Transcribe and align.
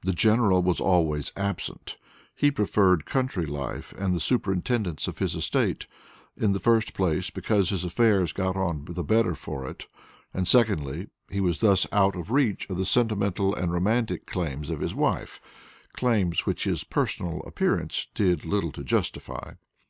The 0.00 0.14
general 0.14 0.62
was 0.62 0.80
always 0.80 1.30
absent; 1.36 1.98
he 2.34 2.50
preferred 2.50 3.04
country 3.04 3.44
life 3.44 3.92
and 3.98 4.14
the 4.14 4.18
superintendence 4.18 5.06
of 5.06 5.18
his 5.18 5.34
estate, 5.34 5.86
in 6.38 6.52
the 6.52 6.58
first 6.58 6.94
place 6.94 7.28
because 7.28 7.68
his 7.68 7.84
affairs 7.84 8.32
got 8.32 8.56
on 8.56 8.86
the 8.88 9.04
better 9.04 9.34
for 9.34 9.68
it, 9.68 9.86
and 10.32 10.48
secondly 10.48 11.08
he 11.30 11.42
was 11.42 11.58
thus 11.60 11.86
out 11.92 12.16
of 12.16 12.30
reach 12.30 12.66
of 12.70 12.78
the 12.78 12.86
sentimental 12.86 13.54
and 13.54 13.70
romantic 13.70 14.24
claims 14.26 14.70
of 14.70 14.80
his 14.80 14.94
wife, 14.94 15.38
claims 15.92 16.46
which 16.46 16.64
his 16.64 16.82
personal 16.82 17.42
appearance 17.42 18.06
did 18.14 18.46
little 18.46 18.72
to 18.72 18.82
justify. 18.82 19.52